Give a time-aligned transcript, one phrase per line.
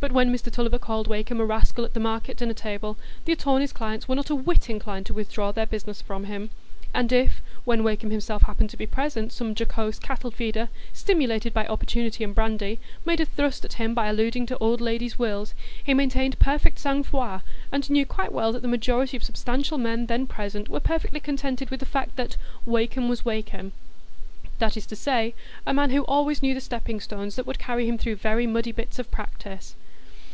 [0.00, 2.96] But when Mr Tulliver called Wakem a rascal at the market dinner table,
[3.26, 6.48] the attorneys' clients were not a whit inclined to withdraw their business from him;
[6.94, 11.66] and if, when Wakem himself happened to be present, some jocose cattle feeder, stimulated by
[11.66, 15.52] opportunity and brandy, made a thrust at him by alluding to old ladies' wills,
[15.84, 20.06] he maintained perfect sang froid, and knew quite well that the majority of substantial men
[20.06, 23.72] then present were perfectly contented with the fact that "Wakem was Wakem";
[24.60, 25.34] that is to say,
[25.66, 28.72] a man who always knew the stepping stones that would carry him through very muddy
[28.72, 29.74] bits of practice.